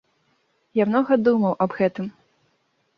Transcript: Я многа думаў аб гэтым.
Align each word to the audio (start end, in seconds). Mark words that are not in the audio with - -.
Я 0.81 0.87
многа 0.89 1.13
думаў 1.29 1.53
аб 1.67 1.79
гэтым. 1.83 2.05